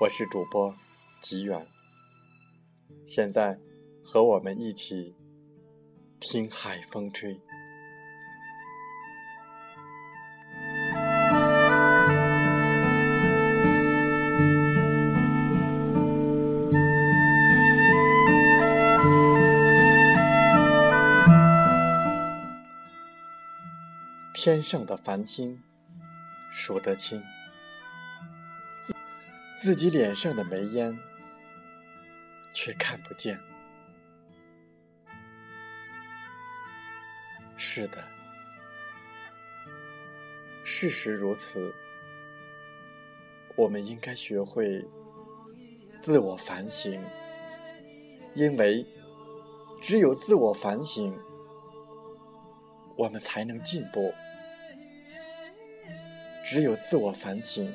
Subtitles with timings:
[0.00, 0.72] 我是主播
[1.20, 1.66] 吉远，
[3.04, 3.58] 现在
[4.04, 5.16] 和我们一起
[6.20, 7.40] 听海风吹。
[24.32, 25.60] 天上的繁星
[26.52, 27.20] 数得清。
[29.60, 30.96] 自己脸上的眉烟，
[32.52, 33.36] 却看不见。
[37.56, 38.04] 是的，
[40.62, 41.74] 事实如此。
[43.56, 44.86] 我们应该学会
[46.00, 47.02] 自我反省，
[48.34, 48.86] 因为
[49.82, 51.18] 只有自我反省，
[52.96, 54.14] 我们才能进步；
[56.44, 57.74] 只有自我反省。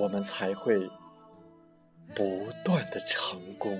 [0.00, 0.88] 我们才会
[2.14, 3.78] 不断的成功。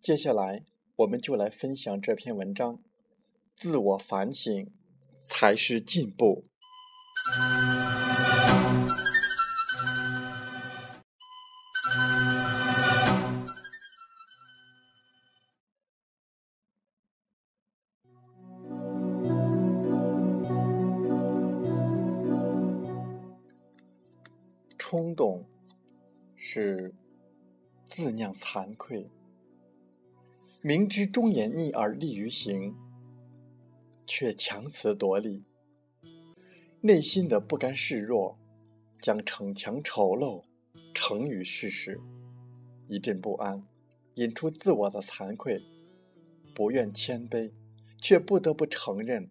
[0.00, 0.64] 接下来，
[0.96, 2.80] 我们就来分享这篇文章：
[3.54, 4.68] 自我反省
[5.24, 6.44] 才是进步。
[28.02, 29.08] 自酿惭愧，
[30.60, 32.74] 明知忠言逆耳利于行，
[34.08, 35.44] 却强词夺理，
[36.80, 38.36] 内心的不甘示弱，
[39.00, 40.42] 将逞强丑陋
[40.92, 42.00] 成于事实，
[42.88, 43.64] 一阵不安，
[44.16, 45.62] 引出自我的惭愧，
[46.52, 47.52] 不愿谦卑，
[47.98, 49.30] 却不得不承认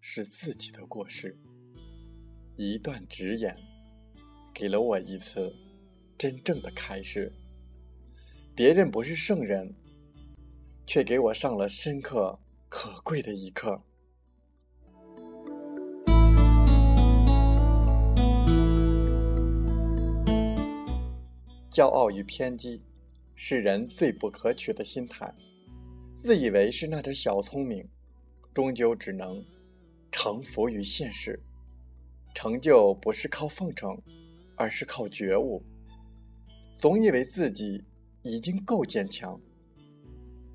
[0.00, 1.36] 是自己的过失，
[2.54, 3.56] 一段直言。
[4.54, 5.52] 给了我一次
[6.16, 7.32] 真正的开始。
[8.54, 9.74] 别人不是圣人，
[10.86, 13.82] 却给我上了深刻可贵的一课。
[21.70, 22.82] 骄傲与偏激
[23.34, 25.34] 是人最不可取的心态。
[26.14, 27.88] 自以为是那点小聪明，
[28.52, 29.42] 终究只能
[30.10, 31.42] 臣服于现实。
[32.34, 34.00] 成就不是靠奉承。
[34.54, 35.60] 而是靠觉悟，
[36.74, 37.82] 总以为自己
[38.22, 39.40] 已经够坚强，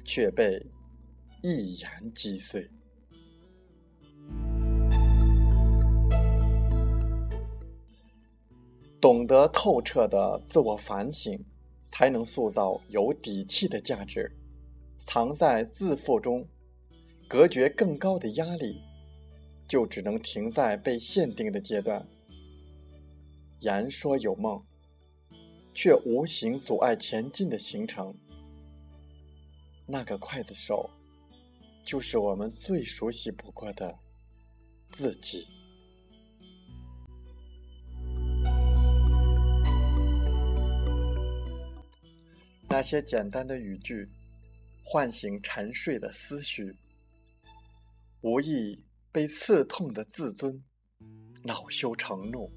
[0.06, 0.66] 却被
[1.44, 2.70] 一言击碎。
[9.00, 11.40] 懂得透彻的自我反省，
[11.88, 14.32] 才能塑造有底气的价值。
[14.98, 16.46] 藏在自负中，
[17.28, 18.82] 隔绝更高的压力，
[19.68, 22.06] 就只能停在被限定的阶段。
[23.60, 24.62] 言说有梦，
[25.80, 28.12] 却无形阻碍前进的行程。
[29.86, 30.90] 那个刽子手，
[31.86, 33.96] 就是我们最熟悉不过的
[34.90, 35.48] 自己。
[42.68, 44.10] 那些简单的语句，
[44.84, 46.76] 唤醒沉睡的思绪，
[48.22, 50.60] 无意被刺痛的自尊
[51.44, 52.52] 恼羞成怒。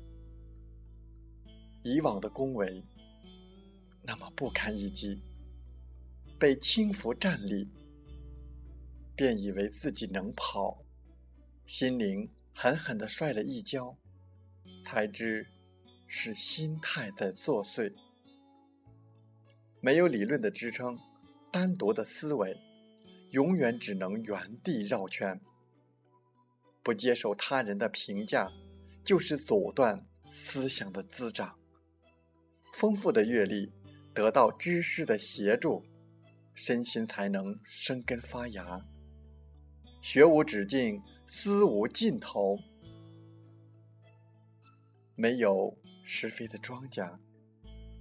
[1.83, 2.83] 以往的恭维，
[4.11, 5.23] 那么不堪一击，
[6.37, 7.69] 被轻浮站立，
[9.15, 10.83] 便以为自己能跑，
[11.65, 13.97] 心灵狠狠的摔了一跤，
[14.83, 15.47] 才知
[16.09, 17.95] 是心态在作祟。
[19.81, 20.99] 没有理论的支撑，
[21.53, 22.59] 单独的思维，
[23.31, 25.41] 永远只能原地绕圈。
[26.83, 28.51] 不接受他人的评价，
[29.05, 31.57] 就是阻断思想的滋长。
[32.73, 33.73] 丰富的阅历
[34.13, 35.83] 得到知识的协助，
[36.55, 38.85] 身心才能生根发芽。
[40.03, 42.59] 学无止境，思无尽头，
[45.15, 47.17] 没有施肥的庄稼，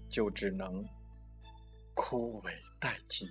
[0.09, 0.83] 就只能
[1.93, 3.27] 枯萎殆尽。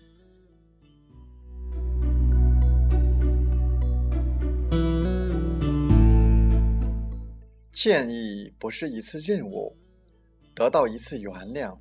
[7.73, 9.77] 歉意不是一次任务，
[10.55, 11.79] 得到一次原谅，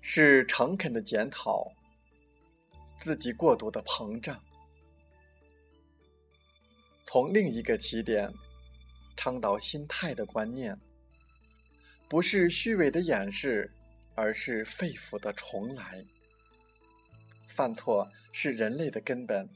[0.00, 1.72] 是诚恳的检讨
[3.00, 4.40] 自己过度的膨胀，
[7.04, 8.32] 从另一个起点
[9.16, 10.78] 倡导心态的观念，
[12.08, 13.70] 不是虚伪的掩饰，
[14.14, 16.04] 而是肺腑的重来。
[17.48, 19.48] 犯错是人类的根本，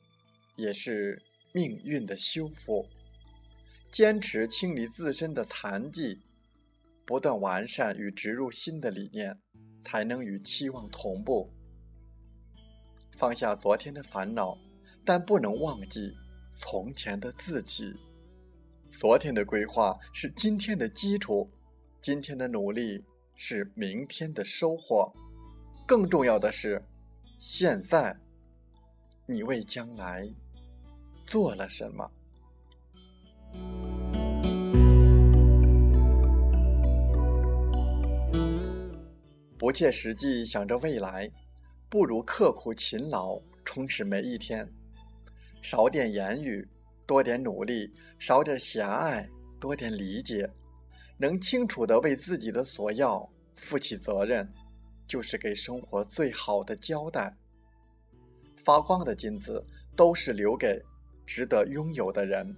[0.56, 1.22] 也是
[1.52, 2.86] 命运的修复。
[3.90, 6.20] 坚持清理自身的残疾，
[7.04, 9.38] 不断完善与植入新的理念，
[9.82, 11.50] 才能与期望同步。
[13.10, 14.56] 放下昨天的烦恼，
[15.04, 16.16] 但不能忘记
[16.54, 17.92] 从前的自己。
[18.90, 21.50] 昨天的规划是今天的基础，
[22.00, 25.12] 今天的努力是明天的收获。
[25.86, 26.82] 更重要的是，
[27.38, 28.16] 现在
[29.26, 30.32] 你为将来
[31.26, 32.10] 做了什么？
[39.62, 41.30] 不切实际想着未来，
[41.88, 44.68] 不如刻苦勤劳充实每一天。
[45.62, 46.66] 少点言语，
[47.06, 47.88] 多点努力；
[48.18, 49.30] 少点狭隘，
[49.60, 50.50] 多点理解。
[51.16, 53.24] 能清楚的为自己的所要
[53.54, 54.52] 负起责任，
[55.06, 57.32] 就是给生活最好的交代。
[58.56, 60.82] 发光的金子都是留给
[61.24, 62.52] 值得拥有的人。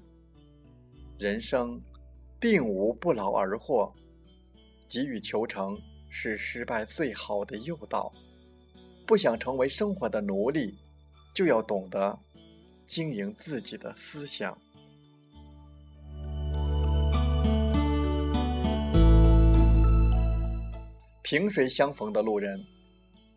[1.19, 1.79] 人生
[2.41, 3.93] 并无不劳而获，
[4.89, 5.79] 急于求成。
[6.17, 8.13] 是失败最好的诱导。
[9.05, 10.79] 不想成为生活的奴隶，
[11.35, 12.17] 就要懂得
[12.87, 14.57] 经营自己的思想。
[21.25, 22.65] 萍水相逢的路人，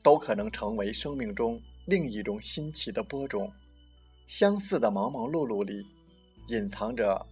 [0.04, 3.52] 都可能成为生命中另一种新奇的播种。
[4.28, 5.84] 相似的忙忙碌碌里，
[6.50, 7.26] 隐藏着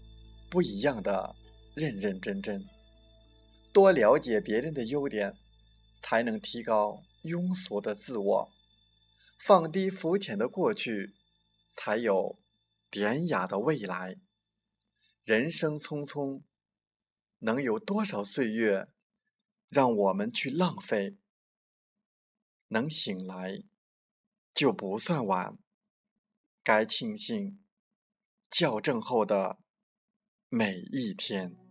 [0.49, 1.35] 不一样的
[1.75, 2.65] 认认真真。
[3.75, 5.35] 多了解别人的优点，
[5.99, 8.49] 才能提高庸俗的自我；
[9.37, 11.13] 放低肤浅的过去，
[11.69, 12.39] 才有
[12.89, 14.15] 典雅的未来。
[15.25, 16.43] 人生匆匆，
[17.39, 18.87] 能有多少岁月
[19.67, 21.17] 让我们去浪费？
[22.69, 23.61] 能醒来，
[24.53, 25.57] 就不算晚。
[26.63, 27.61] 该庆幸
[28.49, 29.57] 校正后的
[30.47, 31.64] 每一天。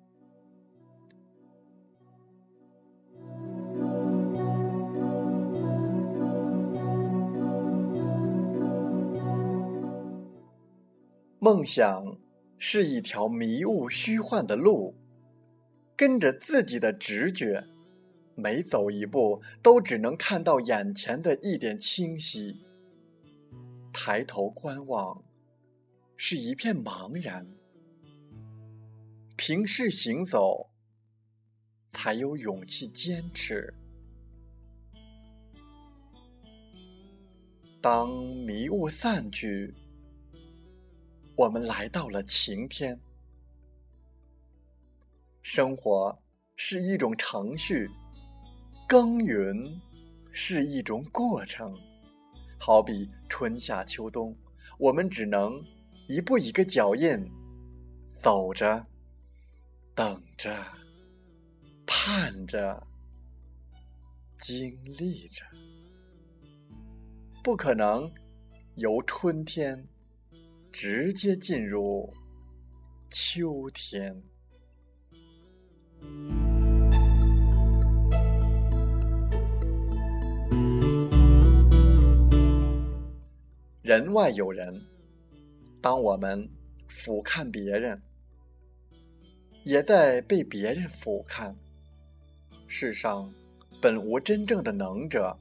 [11.45, 12.19] 梦想
[12.57, 14.95] 是一条迷雾虚幻的路，
[15.95, 17.67] 跟着自己的直觉，
[18.35, 22.65] 每走一步都只能看到眼前的一点清晰。
[23.93, 25.23] 抬头观望，
[26.17, 27.47] 是一片茫然。
[29.37, 30.71] 平视行走，
[31.93, 33.75] 才有勇气坚持。
[37.83, 39.75] 当迷雾散去。
[41.37, 42.99] 我们来到了晴天。
[45.43, 46.17] 生活
[46.55, 47.91] 是一种程序，
[48.89, 49.81] 耕耘
[50.31, 51.77] 是一种过程。
[52.57, 54.35] 好比春夏秋冬，
[54.79, 55.61] 我们只能
[56.09, 57.29] 一步一个脚印，
[58.21, 58.87] 走着，
[59.93, 60.57] 等着，
[61.85, 62.87] 盼着，
[64.39, 65.45] 经历着，
[67.43, 68.09] 不可能
[68.77, 69.87] 由春天。
[70.77, 72.13] 直接进入
[73.09, 74.21] 秋天。
[83.85, 84.83] 人外有人，
[85.81, 86.51] 当我们
[86.89, 88.03] 俯瞰别人，
[89.63, 91.55] 也在被别人俯瞰。
[92.67, 93.33] 世上
[93.81, 95.39] 本无真正的能者，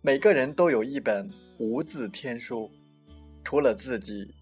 [0.00, 2.70] 每个人都有一本无字天书。
[3.44, 4.34] 除了自己，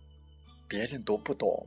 [0.68, 1.66] 别人读不懂。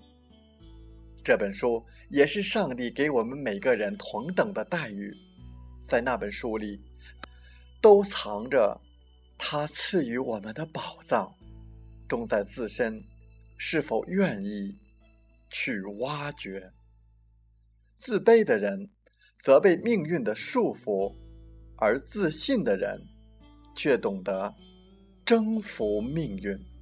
[1.23, 5.15] 这本书也是上帝给我们每个人同等的待遇，
[5.87, 6.81] 在那本书里，
[7.81, 8.79] 都藏着
[9.37, 11.33] 他赐予我们的宝藏，
[12.07, 13.03] 重在自身
[13.57, 14.77] 是否愿意
[15.49, 16.71] 去挖掘。
[17.95, 18.89] 自卑的人
[19.41, 21.15] 责备命运的束缚，
[21.77, 23.01] 而自信的人
[23.75, 24.53] 却懂得
[25.25, 26.72] 征服命运。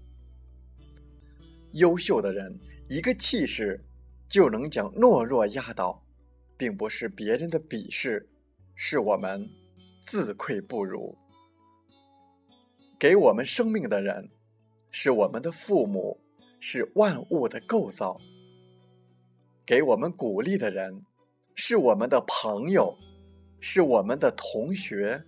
[1.74, 2.60] 优秀的人，
[2.90, 3.84] 一个气势
[4.28, 6.04] 就能将懦弱压倒，
[6.58, 8.30] 并不是别人的鄙视，
[8.76, 9.50] 是我们
[10.06, 11.18] 自愧不如。
[13.00, 14.30] 给我们生命的人，
[14.92, 16.20] 是我们的父母，
[16.60, 18.20] 是万物的构造。
[19.66, 21.06] 给我们鼓励的人。
[21.54, 22.98] 是我们的朋友，
[23.60, 25.22] 是我们的同学。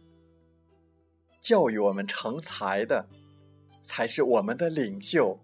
[1.42, 3.06] 教育我们成才的，
[3.84, 5.38] 才是我们的领袖，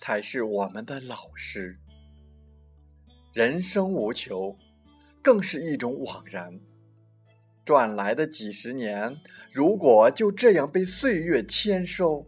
[0.00, 1.78] 才是我们的老师。
[3.34, 4.56] 人生无求，
[5.22, 6.58] 更是一种枉然。
[7.66, 9.14] 赚来的几十年，
[9.52, 12.26] 如果就这样被岁月签收，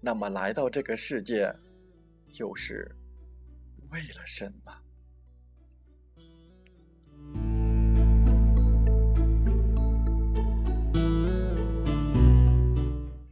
[0.00, 1.54] 那么来到这个世界，
[2.38, 2.96] 又是
[3.92, 4.72] 为了什么？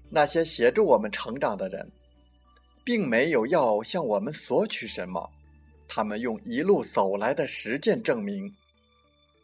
[0.09, 1.93] 那些协助我们成长的人，
[2.89, 5.31] 并没有要向我们索取什么，
[5.87, 8.51] 他们用一路走来的实践证明，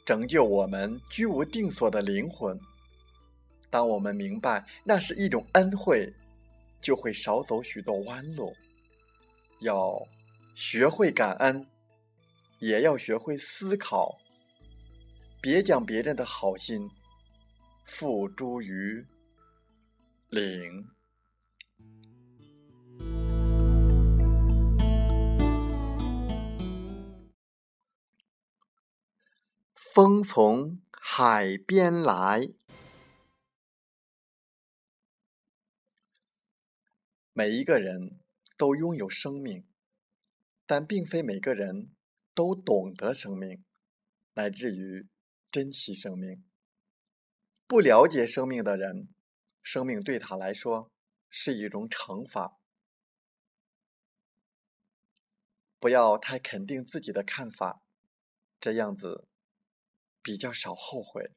[0.03, 2.59] 拯救我们居无定所的灵魂。
[3.69, 6.11] 当我们明白那是一种恩惠，
[6.81, 8.51] 就会少走许多弯路。
[9.61, 9.95] 要
[10.55, 11.67] 学会感恩，
[12.61, 14.17] 也要学会思考，
[15.43, 16.89] 别将别人的好心
[17.85, 19.05] 付诸于。
[20.31, 20.89] 零，
[29.95, 32.49] 风从海边来。
[37.33, 38.19] 每一个人
[38.57, 39.65] 都拥有生命，
[40.67, 41.95] 但并非每个人
[42.35, 43.65] 都懂得生命，
[44.33, 45.07] 乃至于
[45.53, 46.45] 珍惜生命。
[47.69, 49.15] 不了解生命的人。
[49.63, 50.91] 生命对他来说
[51.31, 52.59] 是一种惩罚。
[55.79, 57.81] 不要太肯定自己的看法，
[58.61, 59.29] 这样子
[60.25, 61.31] 比较少后悔。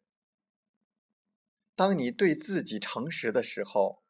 [1.76, 4.02] 当你对自己诚实的时候，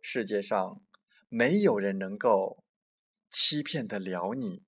[0.00, 0.80] 世界上
[1.28, 2.64] 没有人能够
[3.30, 4.64] 欺骗得了你。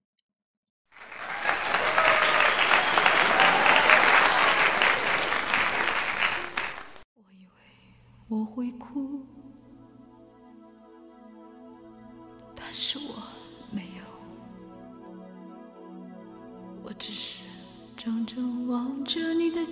[8.29, 9.25] 我会哭，
[12.55, 13.15] 但是我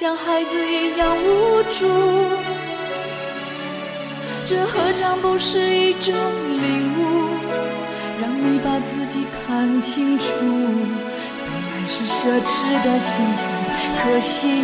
[0.00, 1.86] 像孩子一样无助，
[4.46, 7.28] 这何尝不是一种领悟，
[8.18, 10.24] 让你把自己看清楚。
[11.86, 13.42] 是奢侈的幸福，
[14.02, 14.62] 可惜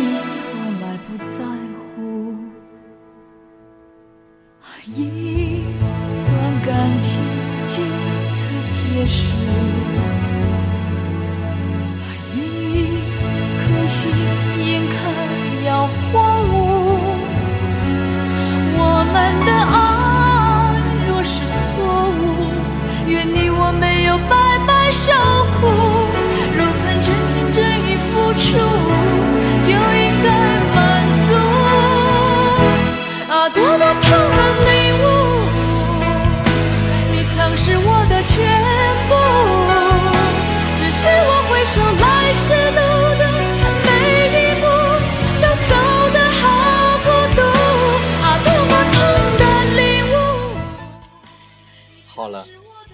[52.27, 52.45] 好了，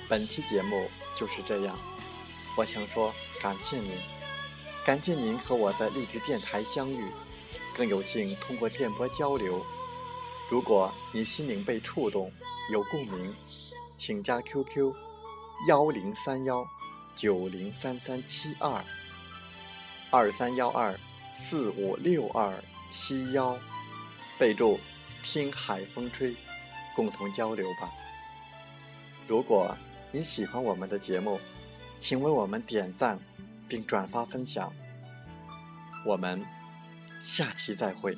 [0.08, 1.76] 本期节目就是这样，
[2.56, 3.12] 我想说
[3.42, 3.98] 感谢您。
[4.86, 7.12] 感谢您和我在励志电台相遇，
[7.76, 9.66] 更有幸通过电波交流。
[10.52, 12.32] 如果你心灵被触动，
[12.72, 13.36] 有共鸣，
[13.98, 14.94] 请加 QQ：
[15.68, 16.64] 幺零三幺
[17.16, 18.86] 九零三三七二
[20.12, 20.96] 二三幺二
[21.34, 22.54] 四五六二
[22.88, 23.58] 七幺，
[24.38, 24.80] 备注
[25.26, 26.36] “听海风吹”，
[26.96, 27.92] 共同交流吧。
[29.28, 29.76] 如果
[30.12, 31.40] 你喜欢我们的节目，
[32.00, 33.18] 请为我们点赞
[33.68, 34.72] 并转发分享。
[36.06, 36.44] 我们
[37.20, 38.18] 下期再会。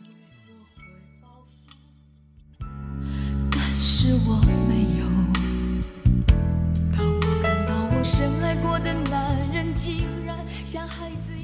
[3.52, 5.06] 但是我没有。
[6.98, 11.35] 当我看到我深爱过的男人，竟然像孩子。